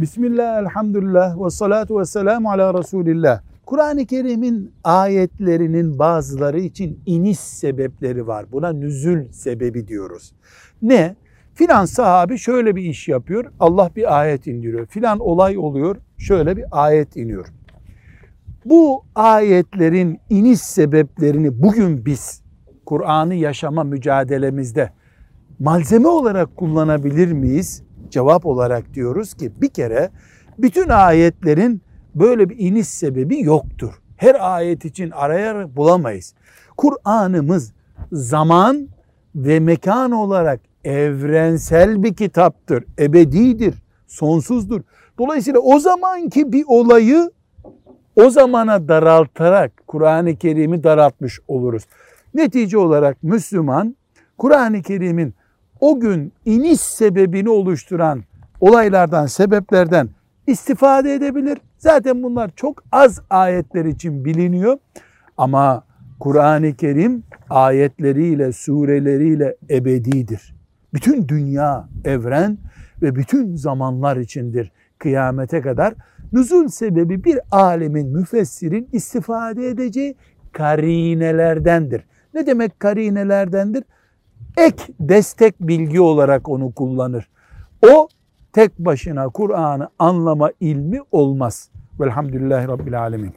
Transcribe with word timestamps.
Bismillah, 0.00 0.62
elhamdülillah 0.62 1.44
ve 1.44 1.50
salatu 1.50 2.00
ve 2.00 2.04
selamu 2.04 2.50
ala 2.50 2.78
Resulillah. 2.78 3.40
Kur'an-ı 3.66 4.06
Kerim'in 4.06 4.72
ayetlerinin 4.84 5.98
bazıları 5.98 6.60
için 6.60 7.00
iniş 7.06 7.38
sebepleri 7.38 8.26
var. 8.26 8.46
Buna 8.52 8.72
nüzül 8.72 9.32
sebebi 9.32 9.88
diyoruz. 9.88 10.32
Ne? 10.82 11.16
Filan 11.54 11.84
sahabi 11.84 12.38
şöyle 12.38 12.76
bir 12.76 12.82
iş 12.82 13.08
yapıyor. 13.08 13.44
Allah 13.60 13.90
bir 13.96 14.20
ayet 14.20 14.46
indiriyor. 14.46 14.86
Filan 14.86 15.18
olay 15.18 15.58
oluyor. 15.58 15.96
Şöyle 16.18 16.56
bir 16.56 16.64
ayet 16.70 17.16
iniyor. 17.16 17.46
Bu 18.64 19.04
ayetlerin 19.14 20.20
iniş 20.30 20.60
sebeplerini 20.60 21.62
bugün 21.62 22.06
biz 22.06 22.42
Kur'an'ı 22.86 23.34
yaşama 23.34 23.84
mücadelemizde 23.84 24.90
malzeme 25.58 26.08
olarak 26.08 26.56
kullanabilir 26.56 27.32
miyiz? 27.32 27.82
Cevap 28.10 28.46
olarak 28.46 28.94
diyoruz 28.94 29.34
ki 29.34 29.52
bir 29.60 29.68
kere 29.68 30.10
bütün 30.58 30.88
ayetlerin 30.88 31.82
böyle 32.14 32.50
bir 32.50 32.58
iniş 32.58 32.88
sebebi 32.88 33.42
yoktur. 33.42 34.02
Her 34.16 34.54
ayet 34.54 34.84
için 34.84 35.10
arayarak 35.10 35.76
bulamayız. 35.76 36.34
Kur'an'ımız 36.76 37.72
zaman 38.12 38.88
ve 39.34 39.60
mekan 39.60 40.10
olarak 40.10 40.60
evrensel 40.84 42.02
bir 42.02 42.14
kitaptır. 42.14 42.84
Ebedidir, 42.98 43.74
sonsuzdur. 44.06 44.80
Dolayısıyla 45.18 45.60
o 45.60 45.78
zamanki 45.78 46.52
bir 46.52 46.64
olayı 46.66 47.30
o 48.16 48.30
zamana 48.30 48.88
daraltarak 48.88 49.72
Kur'an-ı 49.86 50.36
Kerim'i 50.36 50.84
daraltmış 50.84 51.40
oluruz. 51.48 51.82
Netice 52.34 52.78
olarak 52.78 53.22
Müslüman 53.22 53.96
Kur'an-ı 54.38 54.82
Kerim'in 54.82 55.34
o 55.80 56.00
gün 56.00 56.32
iniş 56.44 56.80
sebebini 56.80 57.50
oluşturan 57.50 58.22
olaylardan, 58.60 59.26
sebeplerden 59.26 60.08
istifade 60.46 61.14
edebilir. 61.14 61.58
Zaten 61.78 62.22
bunlar 62.22 62.50
çok 62.56 62.84
az 62.92 63.20
ayetler 63.30 63.84
için 63.84 64.24
biliniyor. 64.24 64.78
Ama 65.36 65.84
Kur'an-ı 66.20 66.74
Kerim 66.76 67.22
ayetleriyle, 67.50 68.52
sureleriyle 68.52 69.56
ebedidir. 69.70 70.54
Bütün 70.94 71.28
dünya, 71.28 71.88
evren 72.04 72.58
ve 73.02 73.16
bütün 73.16 73.56
zamanlar 73.56 74.16
içindir 74.16 74.72
kıyamete 74.98 75.60
kadar. 75.60 75.94
Nüzul 76.32 76.68
sebebi 76.68 77.24
bir 77.24 77.38
alemin, 77.50 78.08
müfessirin 78.08 78.88
istifade 78.92 79.68
edeceği 79.68 80.16
karinelerdendir. 80.52 82.04
Ne 82.34 82.46
demek 82.46 82.80
karinelerdendir? 82.80 83.84
Ek 84.56 84.76
destek 85.00 85.60
bilgi 85.60 86.00
olarak 86.00 86.48
onu 86.48 86.72
kullanır. 86.72 87.28
O 87.86 88.08
tek 88.52 88.78
başına 88.78 89.28
Kur'an'ı 89.28 89.88
anlama 89.98 90.50
ilmi 90.60 90.98
olmaz. 91.12 91.70
Velhamdülillahi 92.00 92.68
Rabbil 92.68 93.00
Alemin. 93.00 93.34